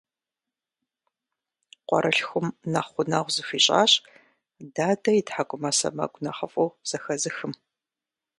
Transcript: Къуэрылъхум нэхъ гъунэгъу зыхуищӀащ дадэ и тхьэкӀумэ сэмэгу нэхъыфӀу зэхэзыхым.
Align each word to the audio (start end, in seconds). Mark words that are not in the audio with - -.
Къуэрылъхум 1.87 2.47
нэхъ 2.71 2.89
гъунэгъу 2.93 3.33
зыхуищӀащ 3.35 3.91
дадэ 4.73 5.11
и 5.19 5.21
тхьэкӀумэ 5.27 5.71
сэмэгу 5.77 6.21
нэхъыфӀу 6.23 6.75
зэхэзыхым. 6.89 7.53